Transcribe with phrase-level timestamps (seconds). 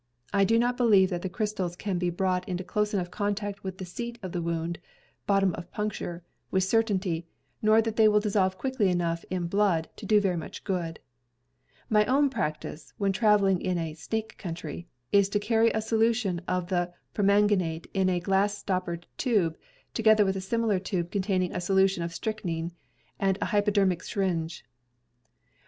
[0.33, 3.77] I do not believe that the crystals can be brought into close enough contact with
[3.77, 4.79] the seat of the wound
[5.27, 7.27] (bottom of puncture) with certainty,
[7.61, 10.99] nor that they will dissolve quickly enough in blood, to do very much good.
[11.87, 16.69] My own practice, when traveling in a "snake country," is to carry a solution of
[16.69, 19.55] the permanganate in a glass stoppered tube,
[19.93, 22.71] together with a similar tube containing a solution of strychnin,
[23.19, 24.65] and a hypodermic syringe.